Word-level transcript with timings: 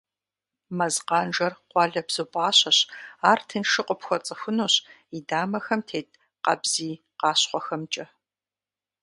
Мэз 0.77 0.95
къанжэр 1.07 1.53
къуалэбзу 1.69 2.27
пӏащэщ, 2.33 2.79
ар 3.29 3.39
тыншу 3.47 3.85
къыпхуэцӏыхунущ 3.87 4.75
и 5.17 5.19
дамэхэм 5.27 5.81
тет 5.89 6.07
къабзий 6.43 6.95
къащхъуэхэмкӏэ. 7.19 8.05